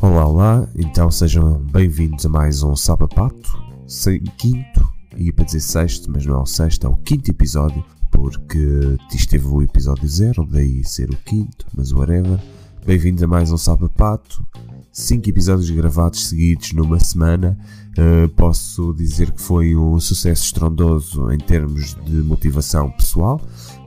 Olá, 0.00 0.26
olá, 0.26 0.68
então 0.76 1.10
sejam 1.10 1.58
bem-vindos 1.72 2.24
a 2.24 2.28
mais 2.28 2.62
um 2.62 2.76
Sapapato, 2.76 3.60
quinto, 4.36 4.88
ia 5.16 5.32
para 5.32 5.44
dizer 5.44 5.60
sexto, 5.60 6.10
mas 6.10 6.24
não 6.24 6.36
é 6.36 6.38
o 6.38 6.46
sexto, 6.46 6.86
é 6.86 6.90
o 6.90 6.96
quinto 6.96 7.30
episódio, 7.30 7.84
porque 8.10 8.96
esteve 9.12 9.46
o 9.46 9.62
episódio 9.62 10.08
zero, 10.08 10.46
daí 10.46 10.84
ser 10.84 11.10
o 11.10 11.16
quinto, 11.16 11.66
mas 11.74 11.92
whatever. 11.92 12.38
Bem-vindos 12.86 13.22
a 13.22 13.26
mais 13.26 13.50
um 13.50 13.58
Sapapato, 13.58 14.46
cinco 14.92 15.28
episódios 15.28 15.68
gravados 15.70 16.28
seguidos 16.28 16.72
numa 16.72 17.00
semana. 17.00 17.58
Uh, 18.00 18.28
posso 18.30 18.94
dizer 18.94 19.30
que 19.30 19.42
foi 19.42 19.76
um 19.76 20.00
sucesso 20.00 20.44
estrondoso 20.44 21.30
em 21.30 21.36
termos 21.36 21.94
de 22.06 22.22
motivação 22.22 22.90
pessoal 22.92 23.38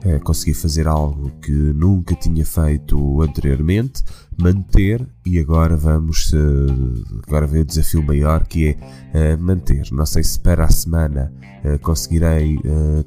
é, 0.04 0.18
consegui 0.18 0.52
fazer 0.52 0.86
algo 0.86 1.30
que 1.40 1.50
nunca 1.50 2.14
tinha 2.14 2.44
feito 2.44 3.22
anteriormente, 3.22 4.04
manter 4.38 5.08
e 5.24 5.38
agora 5.38 5.78
vamos, 5.78 6.30
uh, 6.34 7.22
agora 7.26 7.46
vem 7.46 7.62
o 7.62 7.64
desafio 7.64 8.02
maior 8.02 8.46
que 8.46 8.76
é 9.14 9.34
manter. 9.36 9.88
Não 9.92 10.04
sei 10.04 10.22
se 10.22 10.38
para 10.38 10.64
a 10.64 10.68
semana 10.68 11.32
conseguirei 11.80 12.58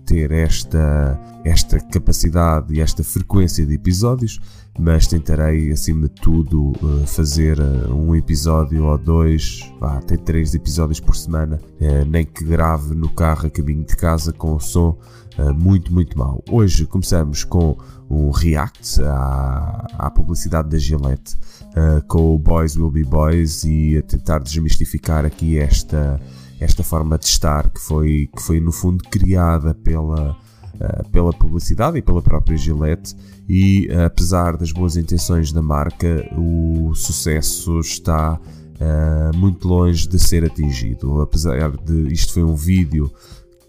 ter 0.05 0.31
esta, 0.31 1.19
esta 1.45 1.79
capacidade 1.79 2.73
e 2.73 2.81
esta 2.81 3.03
frequência 3.03 3.63
de 3.63 3.75
episódios, 3.75 4.39
mas 4.79 5.05
tentarei 5.05 5.71
acima 5.71 6.07
de 6.07 6.15
tudo 6.15 6.73
fazer 7.05 7.59
um 7.91 8.15
episódio 8.15 8.85
ou 8.85 8.97
dois, 8.97 9.59
até 9.79 10.17
três 10.17 10.55
episódios 10.55 10.96
por 10.99 11.15
semana, 11.15 11.59
nem 12.07 12.25
que 12.25 12.43
grave 12.43 12.93
no 12.95 13.09
carro 13.09 13.47
a 13.47 13.49
caminho 13.49 13.83
de 13.83 13.95
casa 13.95 14.31
com 14.33 14.55
o 14.55 14.59
som 14.59 14.97
uh, 15.37 15.53
muito, 15.53 15.93
muito 15.93 16.17
mal. 16.17 16.43
Hoje 16.49 16.85
começamos 16.85 17.43
com 17.43 17.77
um 18.09 18.31
react 18.31 19.01
à, 19.03 19.87
à 19.97 20.11
publicidade 20.11 20.69
da 20.69 20.77
Gillette 20.77 21.35
uh, 21.35 22.05
com 22.07 22.35
o 22.35 22.39
Boys 22.39 22.75
Will 22.75 22.91
Be 22.91 23.03
Boys 23.03 23.63
e 23.63 23.97
a 23.97 24.01
tentar 24.01 24.39
desmistificar 24.39 25.25
aqui 25.25 25.57
esta, 25.57 26.19
esta 26.59 26.83
forma 26.83 27.17
de 27.17 27.25
estar 27.25 27.69
que 27.69 27.79
foi, 27.79 28.29
que 28.35 28.41
foi 28.41 28.59
no 28.59 28.71
fundo 28.71 29.03
criada 29.05 29.73
pela, 29.73 30.31
uh, 30.31 31.09
pela 31.11 31.33
publicidade 31.33 31.97
e 31.97 32.01
pela 32.01 32.21
própria 32.21 32.57
Gillette 32.57 33.15
e 33.47 33.89
apesar 34.05 34.57
das 34.57 34.71
boas 34.71 34.97
intenções 34.97 35.53
da 35.53 35.61
marca 35.61 36.29
o 36.37 36.93
sucesso 36.95 37.79
está 37.79 38.39
Uh, 38.79 39.35
muito 39.35 39.67
longe 39.67 40.07
de 40.07 40.19
ser 40.19 40.45
atingido. 40.45 41.21
Apesar 41.21 41.71
de 41.77 42.13
isto 42.13 42.33
foi 42.33 42.43
um 42.43 42.55
vídeo 42.55 43.11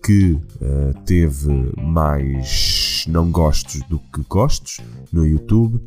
que 0.02 0.32
uh, 0.32 0.94
teve 1.04 1.72
mais 1.76 3.04
não 3.08 3.30
gostos 3.30 3.82
do 3.88 3.98
que 3.98 4.22
gostos 4.28 4.80
no 5.12 5.26
YouTube 5.26 5.80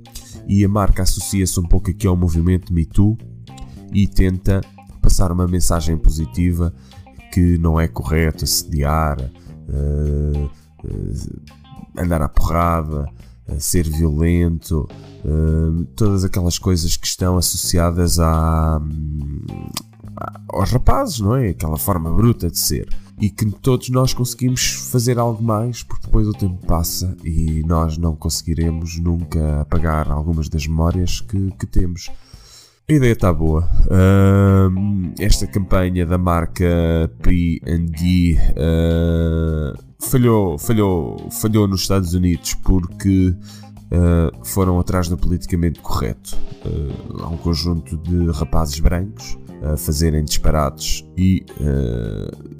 e 0.48 0.66
a 0.66 0.70
marca 0.70 1.04
associa-se 1.04 1.60
um 1.60 1.64
pouco 1.64 1.92
aqui 1.92 2.08
ao 2.08 2.16
movimento 2.16 2.74
Me 2.74 2.86
Too 2.86 3.18
e 3.94 4.08
tenta 4.08 4.62
passar 5.02 5.32
uma 5.32 5.48
mensagem 5.48 5.98
positiva 5.98 6.74
que 7.32 7.58
não 7.58 7.80
é 7.80 7.88
correto 7.88 8.44
assediar, 8.44 9.18
uh, 9.70 10.50
andar 11.98 12.22
à 12.22 12.30
porrada, 12.30 13.08
ser 13.60 13.90
violento, 13.90 14.88
todas 15.96 16.24
aquelas 16.24 16.58
coisas 16.58 16.96
que 16.96 17.08
estão 17.08 17.38
associadas 17.38 18.20
a, 18.20 18.82
aos 20.50 20.72
rapazes, 20.72 21.20
não 21.20 21.36
é? 21.36 21.50
Aquela 21.50 21.78
forma 21.78 22.12
bruta 22.12 22.50
de 22.50 22.60
ser 22.60 22.88
e 23.22 23.30
que 23.30 23.46
todos 23.52 23.88
nós 23.90 24.16
conseguimos 24.16 24.72
fazer 24.92 25.20
algo 25.20 25.44
mais, 25.44 25.84
porque 25.84 26.08
depois 26.08 26.28
o 26.28 26.34
tempo 26.34 26.66
passa 26.66 27.16
e 27.24 27.62
nós 27.68 27.96
não 27.96 28.16
conseguiremos 28.16 28.98
nunca 28.98 29.62
apagar 29.62 30.12
algumas 30.12 30.50
das 30.50 30.66
memórias 30.66 31.22
que, 31.22 31.52
que 31.52 31.68
temos. 31.68 32.10
A 32.92 32.94
ideia 32.94 33.14
está 33.14 33.32
boa. 33.32 33.66
Esta 35.18 35.48
campanha 35.48 36.06
da 36.06 36.18
marca 36.18 37.10
P&G 37.24 38.38
uh, 38.52 39.82
falhou, 39.98 40.58
falhou, 40.58 41.30
falhou 41.32 41.70
nos 41.70 41.84
Estados 41.84 42.14
Unidos 42.14 42.54
porque 42.56 43.30
uh, 43.30 44.46
foram 44.46 44.78
atrás 44.78 45.08
do 45.08 45.18
politicamente 45.18 45.80
correto. 45.80 46.38
há 47.22 47.28
um 47.30 47.38
conjunto 47.38 47.96
de 47.96 48.30
rapazes 48.32 48.82
brancos 48.82 49.38
a 49.64 49.78
fazerem 49.78 50.26
disparates 50.26 51.08
e 51.18 51.46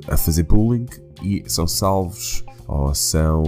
a 0.08 0.16
fazer 0.16 0.44
bullying 0.44 0.86
e 1.22 1.44
são 1.46 1.68
salvos 1.68 2.46
ou 2.70 2.96
são 2.96 3.44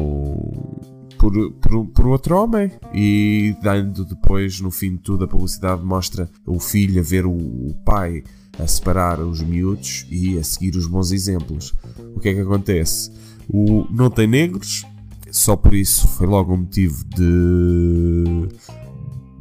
por, 1.24 1.52
por, 1.54 1.86
por, 1.88 2.08
outro 2.08 2.36
homem 2.36 2.70
e 2.94 3.56
dando 3.62 4.04
depois 4.04 4.60
no 4.60 4.70
fim 4.70 4.92
de 4.92 4.98
tudo 4.98 5.24
a 5.24 5.28
publicidade 5.28 5.82
mostra 5.82 6.30
o 6.46 6.60
filho 6.60 7.00
a 7.00 7.04
ver 7.04 7.26
o, 7.26 7.32
o 7.32 7.74
pai 7.86 8.24
a 8.60 8.68
separar 8.68 9.22
os 9.22 9.42
miúdos 9.42 10.06
e 10.12 10.38
a 10.38 10.44
seguir 10.44 10.76
os 10.76 10.86
bons 10.86 11.12
exemplos. 11.14 11.74
O 12.14 12.20
que 12.20 12.28
é 12.30 12.34
que 12.34 12.42
acontece? 12.42 13.10
O, 13.48 13.88
não 13.90 14.10
tem 14.10 14.28
negros, 14.28 14.86
só 15.32 15.56
por 15.56 15.74
isso 15.74 16.08
foi 16.10 16.28
logo 16.28 16.54
um 16.54 16.58
motivo 16.58 17.06
de 17.06 18.50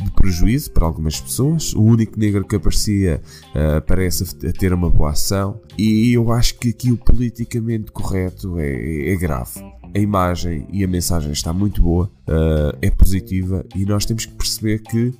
de 0.03 0.11
prejuízo 0.11 0.71
para 0.71 0.87
algumas 0.87 1.21
pessoas. 1.21 1.75
O 1.75 1.83
único 1.83 2.19
negro 2.19 2.45
que 2.45 2.57
aparecia 2.57 3.21
uh, 3.49 3.81
parece 3.87 4.25
ter 4.53 4.73
uma 4.73 4.91
boa 4.91 5.11
ação. 5.11 5.61
E 5.79 6.13
eu 6.13 6.33
acho 6.33 6.59
que 6.59 6.71
aqui 6.71 6.91
o 6.91 6.97
politicamente 6.97 7.91
correto 7.93 8.59
é, 8.59 9.11
é 9.11 9.17
grave. 9.17 9.61
A 9.95 9.99
imagem 9.99 10.67
e 10.73 10.83
a 10.83 10.89
mensagem 10.89 11.33
está 11.33 11.53
muito 11.53 11.83
boa, 11.83 12.11
uh, 12.27 12.77
é 12.81 12.91
positiva 12.91 13.65
e 13.75 13.85
nós 13.85 14.07
temos 14.07 14.25
que 14.25 14.33
perceber 14.33 14.79
que 14.79 15.13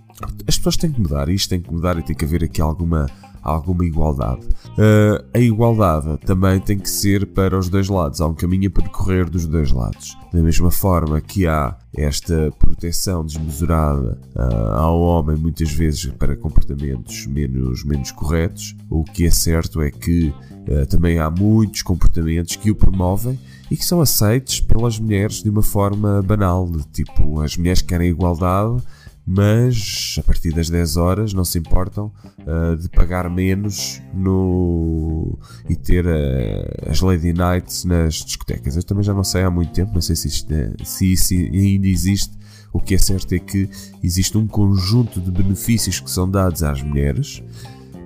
as 0.47 0.57
pessoas 0.57 0.77
têm 0.77 0.91
que 0.91 1.01
mudar. 1.01 1.29
Isto 1.29 1.51
tem 1.51 1.61
que 1.61 1.73
mudar 1.73 1.99
e 1.99 2.03
tem 2.03 2.17
que 2.17 2.25
haver 2.25 2.45
aqui 2.45 2.61
alguma 2.61 3.07
alguma 3.43 3.85
igualdade. 3.85 4.47
Uh, 4.73 5.23
a 5.35 5.39
igualdade 5.39 6.17
também 6.25 6.59
tem 6.59 6.79
que 6.79 6.89
ser 6.89 7.27
para 7.27 7.59
os 7.59 7.69
dois 7.69 7.89
lados, 7.89 8.23
há 8.23 8.27
um 8.27 8.35
caminho 8.35 8.69
a 8.69 8.71
percorrer 8.71 9.29
dos 9.29 9.47
dois 9.47 9.71
lados. 9.71 10.17
Da 10.33 10.41
mesma 10.41 10.71
forma 10.71 11.21
que 11.21 11.47
há 11.47 11.77
esta 11.95 12.51
proteção 12.59 13.25
desmesurada 13.25 14.19
uh, 14.35 14.73
ao 14.75 14.99
homem, 14.99 15.37
muitas 15.37 15.71
vezes 15.71 16.07
para 16.19 16.35
comportamentos 16.37 17.27
menos, 17.27 17.85
menos 17.85 18.11
corretos, 18.13 18.75
o 18.89 19.05
que 19.05 19.27
é 19.27 19.31
certo 19.31 19.83
é 19.83 19.91
que 19.91 20.29
uh, 20.69 20.87
também 20.89 21.19
há 21.19 21.31
muitos 21.31 21.83
comportamentos 21.83 22.57
que 22.57 22.71
o 22.71 22.75
promovem 22.75 23.39
e 23.71 23.77
que 23.77 23.85
são 23.85 24.01
aceitos 24.01 24.59
pelas 24.59 24.99
mulheres 24.99 25.43
de 25.43 25.51
uma 25.51 25.63
forma 25.63 26.23
banal, 26.23 26.71
tipo 26.95 27.41
as 27.41 27.59
mulheres 27.59 27.83
querem 27.83 28.09
igualdade 28.09 28.83
mas 29.27 30.17
a 30.19 30.23
partir 30.23 30.53
das 30.53 30.69
10 30.69 30.97
horas 30.97 31.33
não 31.33 31.45
se 31.45 31.59
importam 31.59 32.13
uh, 32.41 32.77
de 32.77 32.89
pagar 32.89 33.31
menos 33.31 34.03
no 34.13 35.39
e 35.69 35.77
ter 35.77 36.05
uh, 36.07 36.91
as 36.91 37.01
Lady 37.01 37.33
Nights 37.33 37.85
nas 37.85 38.15
discotecas. 38.15 38.77
Eu 38.77 38.83
também 38.83 39.05
já 39.05 39.15
não 39.15 39.25
sei 39.25 39.43
há 39.43 39.51
muito 39.51 39.73
tempo, 39.73 39.95
não 39.95 40.01
sei 40.01 40.17
se, 40.17 40.29
isto, 40.29 40.53
é, 40.53 40.73
se 40.85 41.13
isso 41.13 41.35
ainda 41.35 41.87
existe. 41.87 42.37
O 42.73 42.81
que 42.81 42.95
é 42.95 42.99
certo 42.99 43.35
é 43.35 43.39
que 43.39 43.69
existe 44.03 44.37
um 44.37 44.47
conjunto 44.47 45.21
de 45.21 45.31
benefícios 45.31 46.01
que 46.01 46.11
são 46.11 46.29
dados 46.29 46.63
às 46.63 46.83
mulheres 46.83 47.43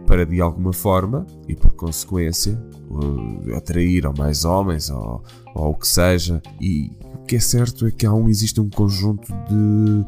para 0.07 0.27
de 0.27 0.41
alguma 0.41 0.73
forma 0.73 1.27
e 1.49 1.55
por 1.55 1.73
consequência 1.73 2.61
uh, 2.91 3.55
atrair 3.57 4.07
ou 4.07 4.15
mais 4.17 4.45
homens 4.45 4.91
ou, 4.91 5.23
ou 5.55 5.71
o 5.71 5.75
que 5.75 5.89
seja. 5.89 6.43
E 6.61 6.91
o 7.15 7.19
que 7.27 7.37
é 7.37 7.41
certo 7.41 7.87
é 7.87 7.91
que 7.91 8.05
há 8.05 8.13
um, 8.13 8.29
existe 8.29 8.61
um 8.61 8.69
conjunto 8.69 9.33
de 9.49 10.05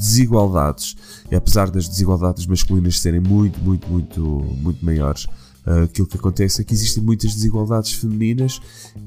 desigualdades. 0.00 0.96
E 1.30 1.36
apesar 1.36 1.70
das 1.70 1.86
desigualdades 1.88 2.46
masculinas 2.46 2.98
serem 2.98 3.20
muito, 3.20 3.60
muito, 3.60 3.86
muito, 3.88 4.20
muito 4.62 4.84
maiores, 4.84 5.24
uh, 5.66 5.84
aquilo 5.84 6.06
que 6.06 6.16
acontece 6.16 6.62
é 6.62 6.64
que 6.64 6.72
existem 6.72 7.04
muitas 7.04 7.34
desigualdades 7.34 7.92
femininas 7.92 8.60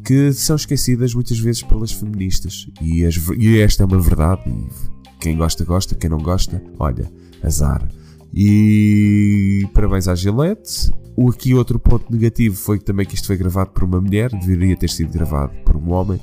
que 0.06 0.32
são 0.32 0.56
esquecidas 0.56 1.14
muitas 1.14 1.40
vezes 1.40 1.64
pelas 1.64 1.92
feministas. 1.92 2.68
E, 2.80 3.04
as, 3.04 3.16
e 3.38 3.60
esta 3.60 3.84
é 3.84 3.86
uma 3.86 4.00
verdade. 4.00 4.42
E 4.48 4.94
quem 5.20 5.36
gosta, 5.36 5.66
gosta. 5.66 5.96
Quem 5.96 6.10
não 6.10 6.20
gosta, 6.20 6.62
olha, 6.80 7.12
azar. 7.42 7.88
E 8.34 9.68
parabéns 9.74 10.08
à 10.08 10.16
Gillette. 10.16 10.92
O 11.16 11.30
aqui 11.30 11.54
outro 11.54 11.78
ponto 11.80 12.12
negativo 12.12 12.56
foi 12.56 12.80
também 12.80 13.06
que 13.06 13.14
isto 13.14 13.28
foi 13.28 13.38
gravado 13.38 13.70
por 13.70 13.84
uma 13.84 14.02
mulher, 14.02 14.32
deveria 14.32 14.76
ter 14.76 14.90
sido 14.90 15.12
gravado 15.12 15.54
por 15.64 15.76
um 15.76 15.92
homem. 15.92 16.20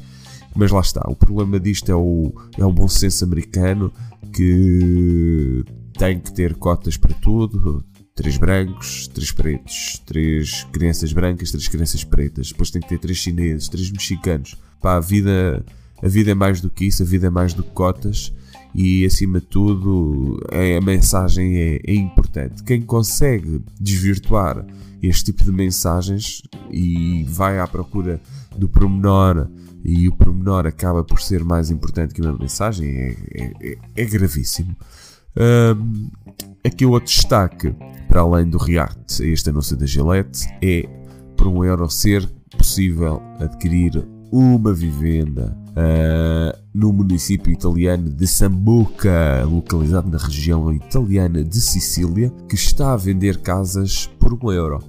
Mas 0.55 0.71
lá 0.71 0.81
está, 0.81 1.03
o 1.09 1.15
problema 1.15 1.61
disto 1.61 1.91
é 1.91 1.95
o, 1.95 2.33
é 2.59 2.65
o 2.65 2.73
bom 2.73 2.89
senso 2.89 3.25
americano 3.25 3.93
que 4.33 5.65
tem 5.97 6.19
que 6.19 6.33
ter 6.33 6.55
cotas 6.55 6.97
para 6.97 7.15
tudo. 7.15 7.85
Três 8.15 8.37
brancos, 8.37 9.09
três 9.09 9.33
pretos, 9.33 10.03
três 10.05 10.65
crianças 10.73 11.13
brancas, 11.13 11.51
três 11.51 11.69
crianças 11.69 12.05
pretas. 12.05 12.49
Depois 12.49 12.71
tem 12.71 12.83
que 12.83 12.89
ter 12.89 12.99
três 12.99 13.19
chineses, 13.19 13.69
três 13.69 13.91
mexicanos. 13.91 14.57
Pá, 14.83 14.97
a 14.97 15.01
vida, 15.01 15.65
a 16.03 16.09
vida 16.09 16.33
é 16.33 16.35
mais 16.35 16.61
do 16.61 16.69
que 16.69 16.87
isso, 16.87 17.03
a 17.03 17.07
vida 17.07 17.29
é 17.29 17.31
mais 17.31 17.55
do 17.55 17.63
que 17.63 17.71
cotas 17.71 18.33
e 18.75 19.05
acima 19.05 19.41
de 19.41 19.47
tudo 19.47 20.39
a 20.51 20.85
mensagem 20.85 21.57
é, 21.57 21.81
é, 21.87 21.95
importante. 21.95 22.63
Quem 22.63 22.83
consegue 22.83 23.61
desvirtuar 23.81 24.65
este 25.03 25.27
tipo 25.27 25.45
de 25.45 25.53
mensagens 25.53 26.43
e 26.71 27.25
vai 27.29 27.59
à 27.59 27.67
procura 27.67 28.21
do 28.57 28.69
promenor 28.69 29.49
e 29.85 30.09
o 30.09 30.15
pormenor 30.15 30.67
acaba 30.67 31.03
por 31.03 31.21
ser 31.21 31.45
mais 31.45 31.71
importante 31.71 32.15
que 32.15 32.21
uma 32.21 32.37
mensagem, 32.37 32.89
é, 32.89 33.17
é, 33.35 33.53
é, 33.61 33.79
é 33.97 34.05
gravíssimo. 34.05 34.77
Um, 35.37 36.11
aqui 36.65 36.85
outro 36.85 37.13
destaque, 37.13 37.75
para 38.09 38.21
além 38.21 38.49
do 38.49 38.59
React, 38.59 39.23
este 39.25 39.51
anúncio 39.51 39.77
da 39.77 39.87
Gillette, 39.87 40.49
é 40.63 40.89
por 41.37 41.47
um 41.47 41.65
euro 41.65 41.89
ser 41.89 42.29
possível 42.57 43.23
adquirir 43.39 44.07
uma 44.33 44.73
vivenda 44.73 45.57
uh, 45.71 46.59
no 46.75 46.93
município 46.93 47.53
italiano 47.53 48.11
de 48.11 48.27
Sambuca, 48.27 49.45
localizado 49.45 50.09
na 50.09 50.19
região 50.19 50.73
italiana 50.73 51.43
de 51.43 51.61
Sicília, 51.61 52.31
que 52.49 52.55
está 52.55 52.93
a 52.93 52.97
vender 52.97 53.39
casas 53.39 54.09
por 54.19 54.33
um 54.35 54.53
euro. 54.53 54.83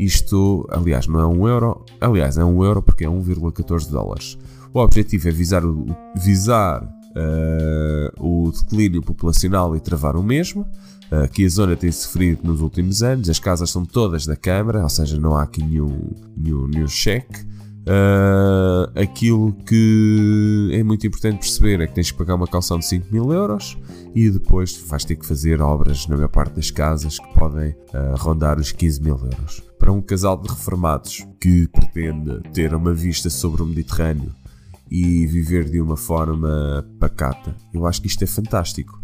Isto, 0.00 0.66
aliás, 0.70 1.06
não 1.06 1.20
é 1.20 1.26
um 1.26 1.46
euro, 1.46 1.84
aliás, 2.00 2.38
é 2.38 2.44
um 2.44 2.64
euro 2.64 2.80
porque 2.80 3.04
é 3.04 3.06
1,14 3.06 3.90
dólares. 3.90 4.38
O 4.72 4.78
objetivo 4.78 5.28
é 5.28 5.30
visar, 5.30 5.62
o, 5.62 5.94
visar 6.16 6.82
uh, 6.82 8.18
o 8.18 8.50
declínio 8.50 9.02
populacional 9.02 9.76
e 9.76 9.80
travar 9.80 10.16
o 10.16 10.22
mesmo. 10.22 10.66
Uh, 11.12 11.28
que 11.30 11.44
a 11.44 11.48
zona 11.50 11.76
tem 11.76 11.92
sofrido 11.92 12.40
nos 12.44 12.62
últimos 12.62 13.02
anos, 13.02 13.28
as 13.28 13.38
casas 13.38 13.68
são 13.68 13.84
todas 13.84 14.24
da 14.24 14.36
Câmara, 14.36 14.82
ou 14.82 14.88
seja, 14.88 15.18
não 15.18 15.36
há 15.36 15.42
aqui 15.42 15.62
nenhum, 15.62 16.12
nenhum, 16.34 16.66
nenhum 16.66 16.88
cheque. 16.88 17.44
Uh, 17.90 18.86
aquilo 18.94 19.52
que 19.66 20.70
é 20.72 20.80
muito 20.84 21.04
importante 21.04 21.40
perceber 21.40 21.80
é 21.80 21.88
que 21.88 21.94
tens 21.94 22.12
que 22.12 22.16
pagar 22.16 22.36
uma 22.36 22.46
calção 22.46 22.78
de 22.78 22.86
5 22.86 23.08
mil 23.10 23.32
euros 23.32 23.76
e 24.14 24.30
depois 24.30 24.76
vais 24.86 25.04
ter 25.04 25.16
que 25.16 25.26
fazer 25.26 25.60
obras 25.60 26.06
na 26.06 26.14
maior 26.14 26.28
parte 26.28 26.54
das 26.54 26.70
casas 26.70 27.18
que 27.18 27.34
podem 27.34 27.70
uh, 27.70 28.14
rondar 28.16 28.60
os 28.60 28.70
15 28.70 29.02
mil 29.02 29.16
euros. 29.16 29.60
Para 29.76 29.90
um 29.90 30.00
casal 30.00 30.36
de 30.36 30.48
reformados 30.48 31.26
que 31.40 31.66
pretende 31.66 32.40
ter 32.52 32.72
uma 32.76 32.94
vista 32.94 33.28
sobre 33.28 33.60
o 33.62 33.66
Mediterrâneo 33.66 34.32
e 34.88 35.26
viver 35.26 35.68
de 35.68 35.80
uma 35.80 35.96
forma 35.96 36.86
pacata, 37.00 37.56
eu 37.74 37.86
acho 37.86 38.00
que 38.00 38.06
isto 38.06 38.22
é 38.22 38.26
fantástico. 38.26 38.99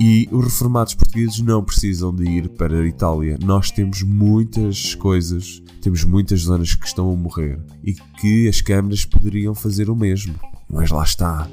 E 0.00 0.28
os 0.30 0.44
reformados 0.44 0.94
portugueses 0.94 1.40
não 1.40 1.64
precisam 1.64 2.14
de 2.14 2.24
ir 2.24 2.48
para 2.50 2.78
a 2.78 2.86
Itália. 2.86 3.36
Nós 3.42 3.70
temos 3.70 4.02
muitas 4.02 4.94
coisas, 4.94 5.60
temos 5.82 6.04
muitas 6.04 6.42
zonas 6.42 6.74
que 6.74 6.86
estão 6.86 7.12
a 7.12 7.16
morrer 7.16 7.58
e 7.82 7.94
que 7.94 8.48
as 8.48 8.60
câmaras 8.60 9.04
poderiam 9.04 9.54
fazer 9.54 9.90
o 9.90 9.96
mesmo. 9.96 10.34
Mas 10.70 10.90
lá 10.90 11.02
está. 11.02 11.48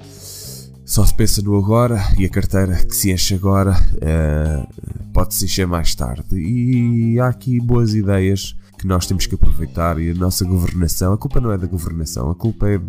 Só 0.86 1.04
se 1.04 1.16
pensa 1.16 1.42
no 1.42 1.58
agora 1.58 2.00
e 2.20 2.26
a 2.26 2.30
carteira 2.30 2.76
que 2.86 2.96
se 2.96 3.12
enche 3.12 3.34
agora 3.34 3.72
uh, 3.72 5.12
pode 5.12 5.34
se 5.34 5.46
encher 5.46 5.66
mais 5.66 5.96
tarde. 5.96 6.36
E 6.36 7.20
há 7.20 7.30
aqui 7.30 7.60
boas 7.60 7.96
ideias 7.96 8.56
que 8.78 8.86
nós 8.86 9.08
temos 9.08 9.26
que 9.26 9.34
aproveitar 9.34 10.00
e 10.00 10.12
a 10.12 10.14
nossa 10.14 10.46
governação. 10.46 11.14
A 11.14 11.18
culpa 11.18 11.42
não 11.42 11.52
é 11.52 11.58
da 11.58 11.66
governação, 11.66 12.30
a 12.30 12.36
culpa 12.36 12.70
é, 12.70 12.80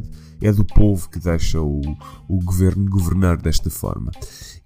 é 0.42 0.52
do 0.52 0.62
povo 0.62 1.08
que 1.08 1.18
deixa 1.18 1.62
o, 1.62 1.80
o 2.28 2.38
governo 2.44 2.84
governar 2.90 3.38
desta 3.38 3.70
forma. 3.70 4.12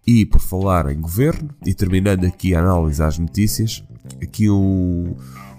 E 0.07 0.25
por 0.25 0.41
falar 0.41 0.91
em 0.91 1.01
governo, 1.01 1.51
e 1.65 1.75
terminando 1.75 2.25
aqui 2.25 2.55
a 2.55 2.61
análise 2.61 3.03
às 3.03 3.19
notícias, 3.19 3.85
aqui 4.23 4.51
um, 4.51 5.15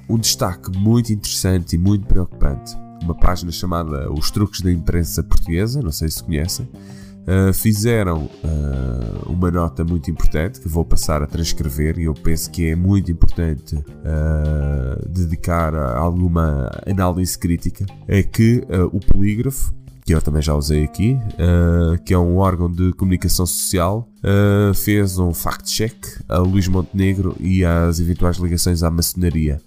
um 0.10 0.18
destaque 0.18 0.76
muito 0.78 1.14
interessante 1.14 1.76
e 1.76 1.78
muito 1.78 2.06
preocupante. 2.06 2.76
Uma 3.04 3.16
página 3.16 3.52
chamada 3.52 4.12
Os 4.12 4.30
Truques 4.30 4.62
da 4.62 4.72
Imprensa 4.72 5.24
Portuguesa, 5.24 5.82
não 5.82 5.92
sei 5.92 6.10
se 6.10 6.24
conhecem, 6.24 6.68
uh, 6.68 7.54
fizeram 7.54 8.26
uh, 8.26 9.30
uma 9.32 9.50
nota 9.50 9.84
muito 9.84 10.12
importante 10.12 10.60
que 10.60 10.68
vou 10.68 10.86
passar 10.86 11.22
a 11.24 11.28
transcrever 11.28 11.98
e 11.98 12.04
eu 12.04 12.14
penso 12.14 12.52
que 12.52 12.68
é 12.68 12.76
muito 12.76 13.12
importante 13.12 13.76
uh, 13.76 15.10
dedicar 15.10 15.74
a 15.74 15.98
alguma 15.98 16.70
análise 16.86 17.38
crítica. 17.38 17.86
É 18.08 18.22
que 18.22 18.64
o 18.92 19.00
polígrafo 19.00 19.74
que 20.06 20.14
eu 20.14 20.22
também 20.22 20.42
já 20.42 20.56
usei 20.56 20.84
aqui, 20.84 21.18
uh, 21.34 22.02
que 22.04 22.14
é 22.14 22.18
um 22.18 22.38
órgão 22.38 22.72
de 22.72 22.92
comunicação 22.94 23.46
social, 23.46 24.08
uh, 24.20 24.74
fez 24.74 25.18
um 25.18 25.34
fact-check 25.34 25.96
a 26.28 26.40
Luís 26.40 26.68
Montenegro 26.68 27.36
e 27.40 27.64
às 27.64 28.00
eventuais 28.00 28.38
ligações 28.38 28.84
à 28.84 28.90
maçonaria. 28.90 29.62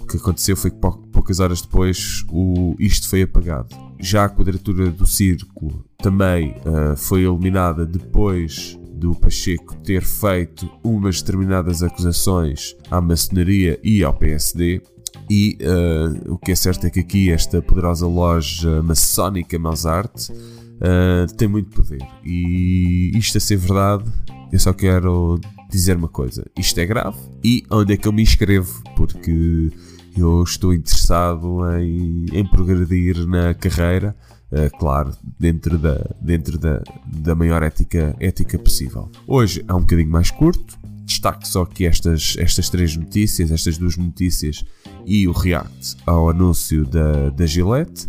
O 0.00 0.06
que 0.06 0.16
aconteceu 0.16 0.56
foi 0.56 0.70
que 0.70 0.78
poucas 1.12 1.40
horas 1.40 1.62
depois 1.62 2.24
o, 2.28 2.74
isto 2.78 3.08
foi 3.08 3.22
apagado. 3.22 3.74
Já 3.98 4.24
a 4.24 4.28
quadratura 4.28 4.90
do 4.90 5.06
círculo 5.06 5.84
também 5.98 6.50
uh, 6.50 6.96
foi 6.96 7.24
eliminada 7.24 7.86
depois 7.86 8.78
do 8.94 9.14
Pacheco 9.14 9.74
ter 9.76 10.02
feito 10.02 10.70
umas 10.82 11.20
determinadas 11.20 11.82
acusações 11.82 12.76
à 12.90 13.00
maçonaria 13.00 13.78
e 13.82 14.04
ao 14.04 14.14
PSD, 14.14 14.80
e 15.28 15.58
uh, 15.60 16.34
o 16.34 16.38
que 16.38 16.52
é 16.52 16.54
certo 16.54 16.86
é 16.86 16.90
que 16.90 17.00
aqui 17.00 17.30
esta 17.30 17.62
poderosa 17.62 18.06
loja 18.06 18.82
maçónica 18.82 19.58
Mozart 19.58 20.28
uh, 20.28 21.34
tem 21.36 21.48
muito 21.48 21.70
poder. 21.70 22.02
E 22.24 23.10
isto 23.16 23.38
a 23.38 23.40
ser 23.40 23.56
verdade, 23.56 24.04
eu 24.52 24.58
só 24.58 24.72
quero 24.72 25.40
dizer 25.70 25.96
uma 25.96 26.08
coisa: 26.08 26.44
isto 26.58 26.78
é 26.78 26.86
grave. 26.86 27.18
E 27.42 27.64
onde 27.70 27.94
é 27.94 27.96
que 27.96 28.06
eu 28.06 28.12
me 28.12 28.22
inscrevo? 28.22 28.82
Porque 28.96 29.70
eu 30.16 30.42
estou 30.42 30.72
interessado 30.74 31.60
em, 31.78 32.26
em 32.32 32.46
progredir 32.46 33.26
na 33.26 33.54
carreira. 33.54 34.14
Uh, 34.52 34.70
claro, 34.78 35.12
dentro, 35.40 35.76
da, 35.76 36.00
dentro 36.20 36.56
da, 36.58 36.80
da 37.06 37.34
maior 37.34 37.60
ética, 37.62 38.14
ética 38.20 38.56
possível. 38.56 39.10
Hoje 39.26 39.64
é 39.66 39.74
um 39.74 39.80
bocadinho 39.80 40.10
mais 40.10 40.30
curto, 40.30 40.78
destaque 41.24 41.48
só 41.48 41.64
que 41.64 41.86
estas, 41.86 42.36
estas 42.38 42.68
três 42.68 42.96
notícias, 42.96 43.50
estas 43.50 43.78
duas 43.78 43.96
notícias 43.96 44.64
e 45.06 45.26
o 45.26 45.32
react 45.32 45.96
ao 46.06 46.28
anúncio 46.28 46.84
da, 46.84 47.30
da 47.30 47.46
Gillette. 47.46 48.06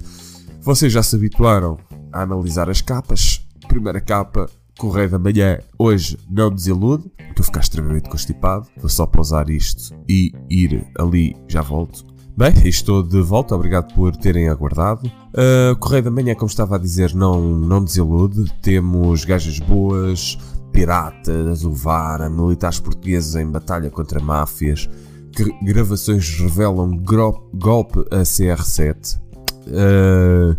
Vocês 0.61 0.91
já 0.91 1.01
se 1.01 1.15
habituaram 1.15 1.77
a 2.11 2.23
analisar 2.23 2.69
as 2.69 2.81
capas. 2.81 3.41
Primeira 3.69 4.01
capa, 4.01 4.49
Correio 4.77 5.09
da 5.09 5.19
Manhã, 5.19 5.59
hoje 5.79 6.17
não 6.29 6.53
desilude. 6.53 7.09
Estou 7.29 7.43
a 7.43 7.45
ficar 7.45 7.59
extremamente 7.61 8.09
constipado. 8.09 8.67
Vou 8.77 8.89
só 8.89 9.05
pausar 9.05 9.49
isto 9.49 9.95
e 10.09 10.33
ir 10.49 10.85
ali, 10.99 11.35
já 11.47 11.61
volto. 11.61 12.05
Bem, 12.37 12.51
estou 12.65 13.01
de 13.01 13.21
volta, 13.21 13.55
obrigado 13.55 13.93
por 13.93 14.13
terem 14.17 14.49
aguardado. 14.49 15.07
Uh, 15.07 15.73
Correio 15.79 16.03
da 16.03 16.11
Manhã, 16.11 16.35
como 16.35 16.49
estava 16.49 16.75
a 16.75 16.79
dizer, 16.79 17.15
não, 17.15 17.41
não 17.41 17.81
desilude. 17.81 18.51
Temos 18.61 19.23
gajas 19.23 19.57
boas, 19.59 20.37
piratas, 20.75 21.63
o 21.63 21.71
VAR, 21.71 22.29
militares 22.29 22.81
portugueses 22.81 23.33
em 23.35 23.49
batalha 23.49 23.89
contra 23.89 24.19
máfias, 24.19 24.89
gravações 25.63 26.37
revelam 26.37 27.01
golpe 27.53 27.99
a 28.11 28.23
CR7. 28.23 29.17
Uh, 29.67 30.51
ah, 30.51 30.57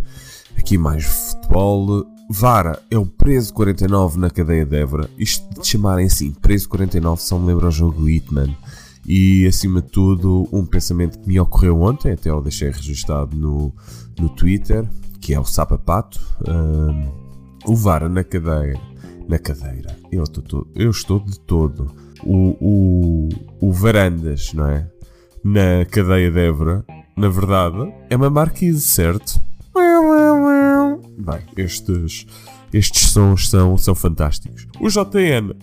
aqui 0.59 0.79
mais 0.79 1.05
futebol. 1.05 2.07
Vara 2.29 2.83
é 2.91 2.99
o 2.99 3.07
preso 3.07 3.53
49 3.55 4.19
na 4.19 4.31
cadeia 4.31 4.65
de 4.65 4.77
Évora. 4.77 5.09
Isto 5.19 5.61
de 5.61 5.67
chamarem 5.67 6.07
assim, 6.07 6.33
preso 6.33 6.69
49, 6.71 7.23
só 7.23 7.39
me 7.39 7.47
lembra 7.47 7.69
o 7.69 7.71
jogo 7.71 8.09
Hitman. 8.09 8.57
E 9.07 9.47
acima 9.47 9.83
de 9.83 9.89
tudo, 9.89 10.49
um 10.51 10.65
pensamento 10.65 11.19
que 11.21 11.29
me 11.29 11.39
ocorreu 11.39 11.83
ontem, 11.83 12.13
até 12.13 12.33
o 12.33 12.41
deixei 12.41 12.71
registado 12.71 13.37
no, 13.37 13.73
no 14.19 14.31
Twitter, 14.31 14.89
que 15.21 15.35
é 15.35 15.39
o 15.39 15.45
sapapato. 15.45 16.19
Uh, 16.41 17.27
o 17.71 17.77
Vara 17.77 18.09
na 18.09 18.25
cadeia, 18.25 18.81
na 19.29 19.39
cadeira. 19.39 19.97
Eu 20.11 20.23
estou, 20.23 20.67
eu 20.75 20.91
estou 20.91 21.21
de 21.21 21.39
todo. 21.41 21.95
O, 22.23 22.57
o, 22.61 23.29
o 23.61 23.73
Varandas, 23.73 24.53
não 24.53 24.69
é? 24.69 24.89
Na 25.45 25.85
cadeia 25.91 26.31
de 26.31 26.41
Évora, 26.41 26.85
na 27.17 27.29
verdade, 27.29 27.93
é 28.11 28.17
uma 28.17 28.31
marquise, 28.31 28.81
certo? 28.81 29.41
Bem, 31.19 31.41
estes, 31.57 32.27
estes 32.73 33.11
sons 33.11 33.49
são, 33.49 33.77
são 33.77 33.95
fantásticos. 33.95 34.67
O 34.81 34.89
JN. 34.89 35.55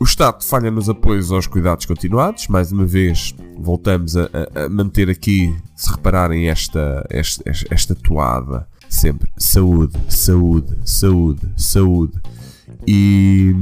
O 0.00 0.04
Estado 0.04 0.44
falha 0.44 0.70
nos 0.70 0.88
apoios 0.88 1.30
aos 1.32 1.46
cuidados 1.46 1.86
continuados. 1.86 2.48
Mais 2.48 2.72
uma 2.72 2.84
vez, 2.84 3.34
voltamos 3.56 4.16
a, 4.16 4.24
a, 4.24 4.64
a 4.64 4.68
manter 4.68 5.08
aqui, 5.08 5.56
se 5.74 5.90
repararem, 5.90 6.48
esta, 6.48 7.06
esta, 7.08 7.42
esta 7.70 7.94
toada. 7.94 8.68
Sempre 8.88 9.30
saúde, 9.36 9.98
saúde, 10.08 10.76
saúde, 10.84 11.48
saúde. 11.56 12.20
E 12.86 13.54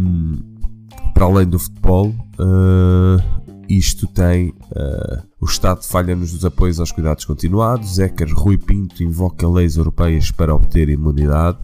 para 1.15 1.25
além 1.25 1.47
do 1.47 1.59
futebol, 1.59 2.09
uh, 2.09 3.43
isto 3.69 4.07
tem 4.07 4.49
uh, 4.49 5.23
o 5.41 5.45
Estado 5.45 5.83
falha-nos 5.83 6.33
dos 6.33 6.45
apoios 6.45 6.81
aos 6.81 6.93
cuidados 6.93 7.25
continuados. 7.25 7.99
Ecker 7.99 8.33
Rui 8.35 8.59
Pinto 8.59 9.03
invoca 9.03 9.49
leis 9.49 9.77
europeias 9.77 10.31
para 10.31 10.55
obter 10.55 10.89
imunidade. 10.89 11.59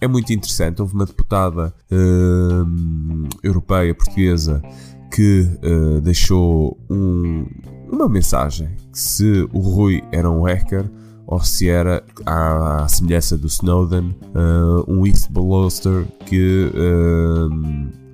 É 0.00 0.08
muito 0.08 0.32
interessante. 0.32 0.80
Houve 0.80 0.94
uma 0.94 1.06
deputada 1.06 1.74
uh, 1.90 3.28
europeia 3.42 3.94
portuguesa 3.94 4.62
que 5.10 5.46
uh, 5.62 6.00
deixou 6.00 6.78
um, 6.88 7.44
uma 7.90 8.08
mensagem 8.08 8.68
que 8.92 8.98
se 8.98 9.48
o 9.52 9.58
Rui 9.58 10.02
era 10.12 10.30
um 10.30 10.42
hacker 10.42 10.90
ou 11.30 11.40
se 11.40 11.68
era, 11.68 12.02
à, 12.26 12.86
semelhança 12.88 13.38
do 13.38 13.46
Snowden, 13.46 14.14
uh, 14.34 14.92
um 14.92 15.02
whistleblower 15.02 15.70
que 16.26 16.70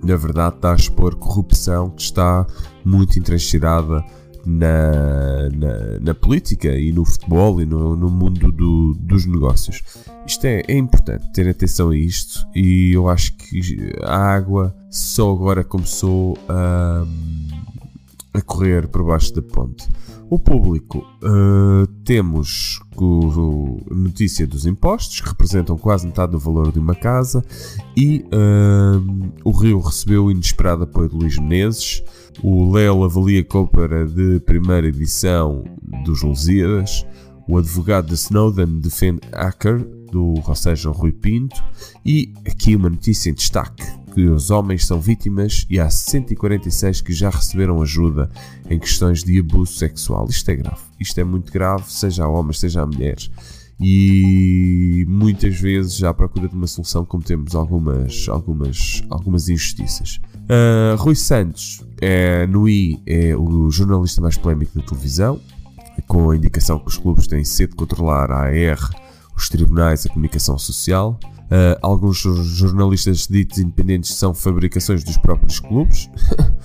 na 0.04 0.16
verdade 0.16 0.56
está 0.56 0.72
a 0.72 0.76
expor 0.76 1.16
corrupção 1.16 1.90
que 1.90 2.02
está 2.02 2.46
muito 2.84 3.18
entrancheirada 3.18 4.04
na, 4.44 5.50
na, 5.50 6.00
na, 6.00 6.14
política 6.14 6.68
e 6.78 6.92
no 6.92 7.04
futebol 7.04 7.60
e 7.60 7.66
no, 7.66 7.96
no 7.96 8.08
mundo 8.08 8.52
do, 8.52 8.94
dos 8.94 9.26
negócios. 9.26 9.82
Isto 10.24 10.44
é, 10.44 10.62
é 10.68 10.76
importante 10.76 11.32
ter 11.32 11.48
atenção 11.48 11.90
a 11.90 11.96
isto 11.96 12.46
e 12.54 12.92
eu 12.92 13.08
acho 13.08 13.32
que 13.36 13.92
a 14.02 14.16
água 14.16 14.74
só 14.88 15.32
agora 15.32 15.64
começou 15.64 16.38
a, 16.48 17.04
a 18.38 18.42
correr 18.42 18.88
por 18.88 19.04
baixo 19.04 19.34
da 19.34 19.42
ponte. 19.42 19.88
O 20.28 20.40
público, 20.40 21.06
uh, 21.22 21.86
temos 22.04 22.80
o, 22.96 23.80
notícia 23.88 24.44
dos 24.44 24.66
impostos, 24.66 25.20
que 25.20 25.28
representam 25.28 25.78
quase 25.78 26.04
metade 26.04 26.32
do 26.32 26.38
valor 26.38 26.72
de 26.72 26.80
uma 26.80 26.96
casa, 26.96 27.44
e 27.96 28.24
uh, 28.26 29.32
o 29.44 29.52
Rio 29.52 29.78
recebeu 29.78 30.28
inesperado 30.28 30.82
apoio 30.82 31.08
de 31.08 31.14
Luís 31.14 31.38
Menezes. 31.38 32.02
O 32.42 32.72
Léo 32.72 33.04
avalia 33.04 33.44
Cópera 33.44 34.04
de 34.04 34.40
primeira 34.40 34.88
edição 34.88 35.64
dos 36.04 36.22
Lusíadas. 36.22 37.06
O 37.48 37.58
advogado 37.58 38.08
de 38.08 38.14
Snowden 38.14 38.80
defende 38.80 39.20
Hacker, 39.32 39.78
do 40.10 40.34
Rocejo 40.40 40.90
Rui 40.90 41.12
Pinto. 41.12 41.62
E 42.04 42.32
aqui 42.46 42.74
uma 42.74 42.90
notícia 42.90 43.30
em 43.30 43.34
destaque 43.34 43.84
que 44.14 44.26
os 44.28 44.50
homens 44.50 44.86
são 44.86 44.98
vítimas 44.98 45.66
e 45.68 45.78
há 45.78 45.90
146 45.90 47.02
que 47.02 47.12
já 47.12 47.28
receberam 47.28 47.82
ajuda 47.82 48.30
em 48.70 48.78
questões 48.78 49.22
de 49.22 49.38
abuso 49.38 49.74
sexual. 49.74 50.26
Isto 50.28 50.50
é 50.50 50.56
grave. 50.56 50.80
Isto 50.98 51.20
é 51.20 51.24
muito 51.24 51.52
grave, 51.52 51.84
seja 51.86 52.24
a 52.24 52.28
homens, 52.28 52.58
seja 52.58 52.82
a 52.82 52.86
mulheres. 52.86 53.30
E 53.78 55.04
muitas 55.06 55.60
vezes 55.60 55.98
já 55.98 56.08
à 56.08 56.14
procura 56.14 56.48
de 56.48 56.54
uma 56.54 56.66
solução 56.66 57.04
cometemos 57.04 57.54
algumas, 57.54 58.26
algumas, 58.28 59.02
algumas 59.10 59.50
injustiças. 59.50 60.18
Uh, 60.44 60.96
Rui 60.96 61.14
Santos 61.14 61.84
é, 62.00 62.46
no 62.46 62.66
I 62.66 62.98
é 63.06 63.36
o 63.36 63.70
jornalista 63.70 64.22
mais 64.22 64.38
polémico 64.38 64.78
da 64.78 64.82
televisão, 64.86 65.38
com 66.06 66.30
a 66.30 66.36
indicação 66.36 66.78
que 66.78 66.88
os 66.88 66.96
clubes 66.96 67.26
têm 67.26 67.44
sede 67.44 67.70
de 67.70 67.76
controlar 67.76 68.30
a 68.30 68.44
AR, 68.44 68.90
os 69.36 69.48
tribunais, 69.48 70.06
a 70.06 70.08
comunicação 70.08 70.58
social. 70.58 71.18
Uh, 71.46 71.78
alguns 71.80 72.18
jornalistas 72.18 73.26
ditos 73.28 73.58
independentes 73.58 74.14
são 74.14 74.34
fabricações 74.34 75.04
dos 75.04 75.16
próprios 75.16 75.60
clubes. 75.60 76.10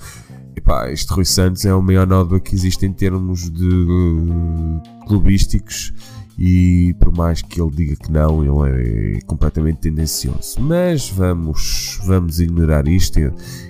Epá, 0.56 0.90
este 0.90 1.12
Rui 1.12 1.24
Santos 1.24 1.64
é 1.64 1.74
o 1.74 1.82
maior 1.82 2.06
nódoa 2.06 2.38
que 2.38 2.54
existe 2.54 2.84
em 2.84 2.92
termos 2.92 3.50
de 3.50 3.68
uh, 3.68 4.82
clubísticos 5.06 5.92
e 6.38 6.94
por 6.98 7.14
mais 7.16 7.42
que 7.42 7.60
ele 7.60 7.70
diga 7.70 7.96
que 7.96 8.10
não, 8.10 8.42
ele 8.42 9.16
é 9.16 9.20
completamente 9.26 9.78
tendencioso. 9.78 10.60
Mas 10.60 11.08
vamos, 11.08 12.00
vamos 12.04 12.40
ignorar 12.40 12.88
isto. 12.88 13.18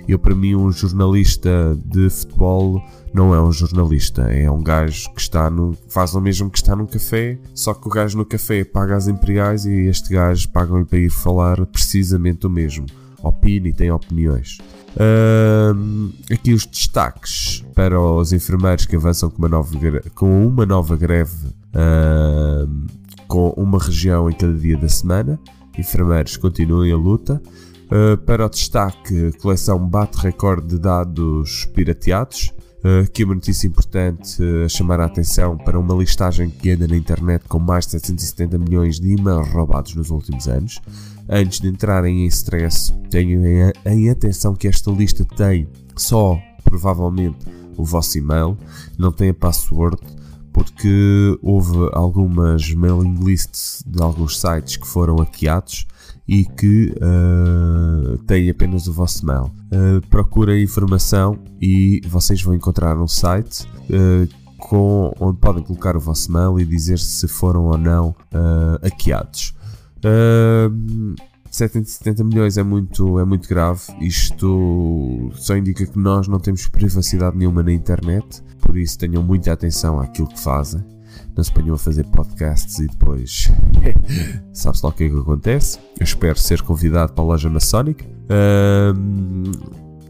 Eu, 0.07 0.17
para 0.17 0.35
mim, 0.35 0.55
um 0.55 0.71
jornalista 0.71 1.77
de 1.85 2.09
futebol 2.09 2.83
não 3.13 3.33
é 3.33 3.41
um 3.41 3.51
jornalista, 3.51 4.23
é 4.23 4.49
um 4.49 4.63
gajo 4.63 5.13
que 5.13 5.21
está 5.21 5.49
no. 5.49 5.77
faz 5.87 6.15
o 6.15 6.21
mesmo 6.21 6.49
que 6.49 6.57
está 6.57 6.75
num 6.75 6.87
café, 6.87 7.37
só 7.53 7.73
que 7.73 7.87
o 7.87 7.91
gajo 7.91 8.17
no 8.17 8.25
café 8.25 8.63
paga 8.63 8.95
as 8.95 9.07
imperiais 9.07 9.65
e 9.65 9.87
este 9.87 10.13
gajo 10.13 10.49
paga-lhe 10.49 10.85
para 10.85 10.97
ir 10.97 11.09
falar 11.09 11.63
precisamente 11.67 12.47
o 12.47 12.49
mesmo. 12.49 12.85
Opina 13.21 13.69
e 13.69 13.73
tem 13.73 13.91
opiniões. 13.91 14.57
Aqui 16.31 16.53
os 16.53 16.65
destaques 16.65 17.63
para 17.73 17.99
os 17.99 18.33
enfermeiros 18.33 18.85
que 18.85 18.95
avançam 18.95 19.29
com 19.29 19.37
uma 19.37 19.49
nova, 19.49 20.01
com 20.13 20.47
uma 20.47 20.65
nova 20.65 20.95
greve 20.95 21.62
com 23.27 23.49
uma 23.57 23.79
região 23.79 24.29
em 24.29 24.33
cada 24.33 24.53
dia 24.53 24.77
da 24.77 24.87
semana. 24.87 25.39
Enfermeiros 25.77 26.37
continuem 26.37 26.91
a 26.91 26.97
luta. 26.97 27.41
Uh, 27.85 28.17
para 28.17 28.45
o 28.45 28.49
destaque, 28.49 29.27
a 29.27 29.41
coleção 29.41 29.77
bate 29.87 30.17
recorde 30.17 30.67
de 30.67 30.79
dados 30.79 31.65
pirateados. 31.73 32.51
Uh, 32.83 33.03
aqui 33.03 33.23
uma 33.23 33.35
notícia 33.35 33.67
importante 33.67 34.41
a 34.65 34.67
chamar 34.67 34.99
a 34.99 35.05
atenção 35.05 35.57
para 35.57 35.79
uma 35.79 35.93
listagem 35.93 36.49
que 36.49 36.71
anda 36.71 36.87
na 36.87 36.95
internet 36.95 37.43
com 37.47 37.59
mais 37.59 37.85
de 37.85 37.91
770 37.91 38.57
milhões 38.57 38.99
de 38.99 39.09
e-mails 39.09 39.47
roubados 39.49 39.95
nos 39.95 40.09
últimos 40.09 40.47
anos. 40.47 40.79
Antes 41.29 41.59
de 41.59 41.67
entrarem 41.67 42.23
em 42.23 42.27
stress, 42.27 42.93
tenham 43.09 43.41
em 43.85 44.09
atenção 44.09 44.55
que 44.55 44.67
esta 44.67 44.91
lista 44.91 45.23
tem 45.23 45.67
só, 45.95 46.37
provavelmente, 46.63 47.45
o 47.77 47.83
vosso 47.83 48.17
e-mail, 48.17 48.57
não 48.97 49.11
tem 49.11 49.29
a 49.29 49.33
password, 49.33 49.97
porque 50.53 51.37
houve 51.41 51.89
algumas 51.93 52.71
mailing 52.73 53.15
lists 53.23 53.83
de 53.85 54.01
alguns 54.01 54.39
sites 54.39 54.77
que 54.77 54.87
foram 54.87 55.15
hackeados 55.17 55.87
e 56.27 56.45
que 56.45 56.93
uh, 56.97 58.17
têm 58.19 58.49
apenas 58.49 58.87
o 58.87 58.93
vosso 58.93 59.25
mail. 59.25 59.45
Uh, 59.45 60.07
procurem 60.09 60.63
informação 60.63 61.37
e 61.59 62.01
vocês 62.07 62.41
vão 62.41 62.53
encontrar 62.53 62.97
um 62.97 63.07
site 63.07 63.67
uh, 63.89 64.29
com, 64.57 65.11
onde 65.19 65.37
podem 65.39 65.63
colocar 65.63 65.97
o 65.97 65.99
vosso 65.99 66.31
mail 66.31 66.59
e 66.59 66.65
dizer 66.65 66.99
se 66.99 67.27
foram 67.27 67.65
ou 67.65 67.77
não 67.77 68.15
hackeados. 68.81 69.53
Uh, 69.97 71.32
770 71.53 72.23
milhões 72.23 72.57
é 72.57 72.63
muito, 72.63 73.19
é 73.19 73.25
muito 73.25 73.47
grave. 73.47 73.81
Isto 74.01 75.29
só 75.35 75.55
indica 75.55 75.85
que 75.85 75.99
nós 75.99 76.27
não 76.27 76.39
temos 76.39 76.67
privacidade 76.67 77.37
nenhuma 77.37 77.61
na 77.61 77.71
internet, 77.71 78.43
por 78.59 78.75
isso 78.75 78.97
tenham 78.97 79.21
muita 79.21 79.53
atenção 79.53 79.99
àquilo 79.99 80.27
que 80.27 80.39
fazem 80.41 80.83
não 81.35 81.43
se 81.43 81.51
ponham 81.51 81.75
a 81.75 81.77
fazer 81.77 82.05
podcasts 82.05 82.79
e 82.79 82.87
depois 82.87 83.51
sabe-se 84.53 84.83
lá 84.83 84.89
o 84.89 84.93
que 84.93 85.03
é 85.05 85.09
que 85.09 85.17
acontece. 85.17 85.79
Eu 85.99 86.03
espero 86.03 86.37
ser 86.37 86.61
convidado 86.61 87.13
para 87.13 87.23
a 87.23 87.27
loja 87.27 87.49
maçónica. 87.49 88.05
Um, 88.95 89.43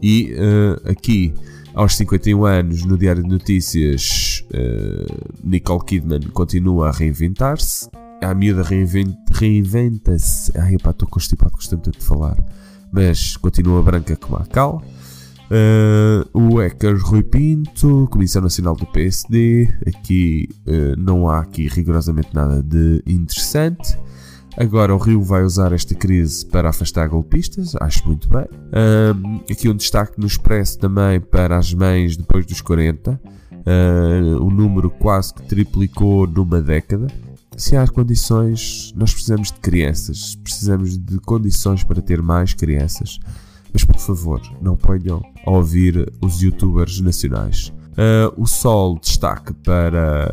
e 0.02 0.34
uh, 0.34 0.90
aqui, 0.90 1.32
aos 1.74 1.96
51 1.96 2.44
anos, 2.44 2.84
no 2.84 2.98
Diário 2.98 3.22
de 3.22 3.28
Notícias, 3.28 4.44
uh, 4.50 5.30
Nicole 5.42 5.84
Kidman 5.84 6.22
continua 6.32 6.88
a 6.88 6.92
reinventar-se. 6.92 7.88
A 8.30 8.34
miúda 8.34 8.62
reinventa-se. 9.32 10.50
Ai, 10.58 10.76
pá, 10.78 10.90
estou 10.90 11.08
constipado, 11.08 11.52
gostei 11.52 11.76
muito 11.76 11.98
de 11.98 12.04
falar. 12.04 12.36
Mas 12.90 13.36
continua 13.36 13.82
branca 13.82 14.16
como 14.16 14.36
a 14.36 14.46
cal. 14.46 14.82
Uh, 15.50 16.26
o 16.32 16.58
Hacker 16.58 16.96
Rui 16.98 17.22
Pinto, 17.22 18.08
Comissão 18.10 18.40
Nacional 18.40 18.74
do 18.74 18.86
PSD. 18.86 19.68
Aqui 19.86 20.48
uh, 20.66 20.98
não 20.98 21.28
há 21.28 21.40
aqui 21.40 21.68
rigorosamente 21.68 22.34
nada 22.34 22.62
de 22.62 23.02
interessante. 23.06 23.98
Agora 24.56 24.94
o 24.94 24.98
Rio 24.98 25.20
vai 25.20 25.42
usar 25.42 25.72
esta 25.72 25.94
crise 25.94 26.46
para 26.46 26.70
afastar 26.70 27.08
golpistas, 27.08 27.74
acho 27.80 28.06
muito 28.06 28.28
bem. 28.28 28.44
Uh, 28.44 29.42
aqui 29.50 29.68
um 29.68 29.74
destaque 29.74 30.18
no 30.18 30.26
Expresso 30.26 30.78
também 30.78 31.20
para 31.20 31.58
as 31.58 31.74
mães 31.74 32.16
depois 32.16 32.46
dos 32.46 32.60
40. 32.60 33.20
o 34.40 34.50
número 34.50 34.88
quase 34.88 35.34
que 35.34 35.42
triplicou 35.42 36.26
numa 36.26 36.62
década. 36.62 37.08
Se 37.56 37.76
há 37.76 37.86
condições, 37.86 38.92
nós 38.96 39.12
precisamos 39.12 39.52
de 39.52 39.60
crianças, 39.60 40.34
precisamos 40.36 40.98
de 40.98 41.18
condições 41.20 41.84
para 41.84 42.02
ter 42.02 42.20
mais 42.20 42.52
crianças. 42.52 43.18
Mas 43.72 43.84
por 43.84 43.98
favor, 43.98 44.40
não 44.60 44.76
ponham 44.76 45.22
a 45.46 45.50
ouvir 45.50 46.12
os 46.20 46.40
youtubers 46.40 47.00
nacionais. 47.00 47.72
Uh, 47.92 48.42
o 48.42 48.46
Sol 48.46 48.98
destaque 48.98 49.52
para 49.52 50.28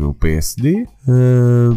o 0.00 0.14
PSD. 0.14 0.86
Uh, 1.06 1.76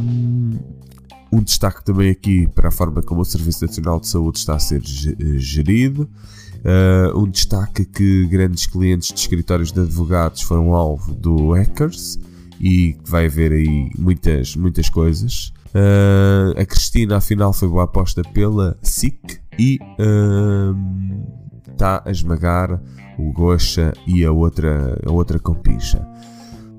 um 1.31 1.41
destaque 1.41 1.83
também 1.83 2.09
aqui 2.09 2.47
para 2.47 2.69
a 2.69 2.71
forma 2.71 3.01
como 3.01 3.21
o 3.21 3.25
Serviço 3.25 3.65
Nacional 3.65 3.99
de 3.99 4.07
Saúde 4.07 4.39
está 4.39 4.55
a 4.55 4.59
ser 4.59 4.81
gerido. 4.83 6.09
Uh, 6.63 7.17
um 7.17 7.27
destaque 7.27 7.85
que 7.85 8.27
grandes 8.27 8.65
clientes 8.65 9.09
de 9.09 9.19
escritórios 9.19 9.71
de 9.71 9.79
advogados 9.79 10.41
foram 10.41 10.73
alvo 10.73 11.13
do 11.13 11.51
hackers 11.51 12.19
e 12.61 12.93
que 12.93 13.09
vai 13.09 13.25
haver 13.25 13.51
aí 13.51 13.89
muitas, 13.97 14.55
muitas 14.55 14.87
coisas. 14.87 15.51
Uh, 15.73 16.59
a 16.59 16.65
Cristina, 16.65 17.17
afinal, 17.17 17.51
foi 17.51 17.67
boa 17.67 17.85
aposta 17.85 18.21
pela 18.21 18.77
SIC 18.83 19.41
e 19.57 19.79
está 21.71 21.97
uh, 21.97 22.07
a 22.07 22.11
esmagar 22.11 22.79
o 23.17 23.31
Gocha 23.33 23.93
e 24.05 24.23
a 24.23 24.31
outra, 24.31 24.99
a 25.03 25.11
outra 25.11 25.39
compincha. 25.39 26.05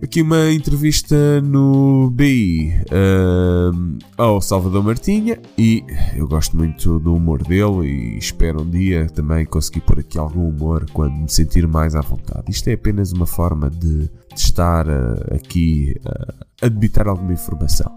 Aqui 0.03 0.21
uma 0.21 0.51
entrevista 0.51 1.41
no 1.41 2.11
BI 2.11 2.75
ao 4.19 4.41
Salvador 4.41 4.83
Martinha 4.83 5.39
e 5.57 5.85
eu 6.17 6.27
gosto 6.27 6.57
muito 6.57 6.99
do 6.99 7.15
humor 7.15 7.41
dele 7.45 7.87
e 7.87 8.19
espero 8.19 8.63
um 8.63 8.69
dia 8.69 9.07
também 9.07 9.47
conseguir 9.47 9.83
pôr 9.83 10.01
aqui 10.01 10.19
algum 10.19 10.49
humor 10.49 10.87
quando 10.93 11.15
me 11.15 11.29
sentir 11.29 11.69
mais 11.69 11.95
à 11.95 12.01
vontade. 12.01 12.51
Isto 12.51 12.69
é 12.69 12.73
apenas 12.73 13.13
uma 13.13 13.27
forma 13.27 13.71
de, 13.71 14.09
de 14.09 14.11
estar 14.35 14.89
uh, 14.89 15.37
aqui 15.37 15.95
uh, 16.05 16.45
a 16.61 16.69
debitar 16.69 17.07
alguma 17.07 17.33
informação. 17.33 17.91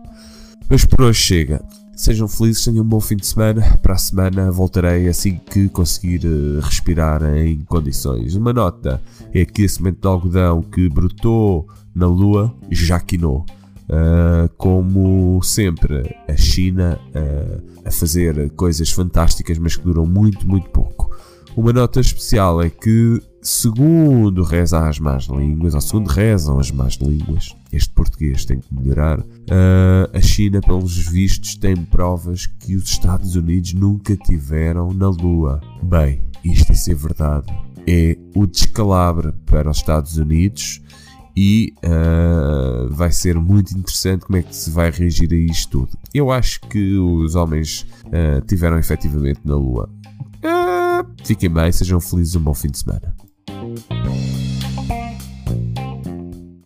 Mas 0.69 0.85
por 0.85 1.01
hoje 1.01 1.19
chega. 1.19 1.65
Sejam 1.95 2.27
felizes, 2.27 2.65
tenham 2.65 2.83
um 2.83 2.87
bom 2.87 2.99
fim 2.99 3.15
de 3.15 3.25
semana. 3.25 3.79
Para 3.81 3.93
a 3.93 3.97
semana 3.97 4.51
voltarei 4.51 5.07
assim 5.07 5.37
que 5.37 5.69
conseguir 5.69 6.23
uh, 6.27 6.59
respirar 6.59 7.23
em 7.35 7.61
condições. 7.61 8.35
Uma 8.35 8.53
nota 8.53 9.01
é 9.33 9.43
que 9.43 9.65
a 9.65 9.69
semente 9.69 10.01
de 10.01 10.07
algodão 10.07 10.61
que 10.61 10.87
brotou 10.87 11.67
na 11.95 12.07
Lua 12.07 12.53
já 12.69 12.99
quinou. 12.99 13.45
Uh, 13.87 14.49
como 14.57 15.41
sempre, 15.43 16.15
a 16.27 16.35
China 16.35 16.99
uh, 17.15 17.87
a 17.87 17.91
fazer 17.91 18.49
coisas 18.51 18.91
fantásticas, 18.91 19.57
mas 19.59 19.75
que 19.75 19.83
duram 19.83 20.05
muito, 20.05 20.47
muito 20.47 20.69
pouco. 20.69 21.15
Uma 21.55 21.71
nota 21.71 22.01
especial 22.01 22.61
é 22.61 22.69
que, 22.69 23.21
segundo 23.41 24.43
reza 24.43 24.89
as 24.89 24.99
más 24.99 25.25
línguas, 25.27 25.73
ou 25.73 25.79
segundo 25.79 26.07
rezam 26.07 26.59
as 26.59 26.69
más 26.69 26.95
línguas, 26.95 27.55
este 27.71 27.93
português 27.93 28.43
tem 28.43 28.59
que 28.59 28.75
melhorar, 28.75 29.19
uh, 29.19 30.09
a 30.11 30.19
China, 30.19 30.59
pelos 30.59 30.97
vistos, 30.97 31.55
tem 31.55 31.75
provas 31.77 32.47
que 32.47 32.75
os 32.75 32.89
Estados 32.89 33.35
Unidos 33.35 33.73
nunca 33.73 34.17
tiveram 34.17 34.91
na 34.93 35.07
Lua. 35.07 35.61
Bem, 35.81 36.23
isto 36.43 36.71
a 36.71 36.75
ser 36.75 36.95
verdade 36.95 37.53
é 37.87 38.17
o 38.35 38.47
descalabro 38.47 39.33
para 39.45 39.69
os 39.69 39.77
Estados 39.77 40.17
Unidos 40.17 40.81
e 41.35 41.73
uh, 41.83 42.87
vai 42.89 43.11
ser 43.11 43.35
muito 43.35 43.77
interessante 43.77 44.25
como 44.25 44.37
é 44.37 44.41
que 44.41 44.55
se 44.55 44.69
vai 44.69 44.89
reagir 44.89 45.31
a 45.33 45.35
isto 45.35 45.79
tudo. 45.79 45.97
Eu 46.13 46.31
acho 46.31 46.61
que 46.61 46.97
os 46.97 47.35
homens 47.35 47.85
uh, 48.05 48.45
tiveram 48.45 48.77
efetivamente 48.77 49.41
na 49.43 49.55
Lua. 49.55 49.89
Uh, 50.37 51.05
fiquem 51.25 51.49
bem, 51.49 51.71
sejam 51.71 51.99
felizes, 51.99 52.35
um 52.35 52.41
bom 52.41 52.53
fim 52.53 52.69
de 52.69 52.77
semana. 52.79 53.13